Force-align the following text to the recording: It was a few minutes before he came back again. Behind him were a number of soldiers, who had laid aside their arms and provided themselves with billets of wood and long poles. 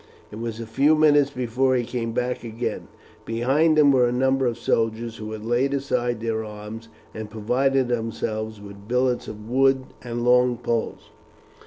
It 0.31 0.37
was 0.39 0.59
a 0.59 0.65
few 0.65 0.95
minutes 0.95 1.29
before 1.29 1.75
he 1.75 1.83
came 1.85 2.11
back 2.11 2.43
again. 2.43 2.87
Behind 3.23 3.77
him 3.77 3.91
were 3.91 4.07
a 4.07 4.11
number 4.11 4.47
of 4.47 4.57
soldiers, 4.57 5.17
who 5.17 5.31
had 5.31 5.45
laid 5.45 5.75
aside 5.75 6.21
their 6.21 6.43
arms 6.43 6.89
and 7.13 7.29
provided 7.29 7.87
themselves 7.89 8.59
with 8.59 8.87
billets 8.87 9.27
of 9.27 9.47
wood 9.47 9.83
and 10.01 10.25
long 10.25 10.57
poles. 10.57 11.11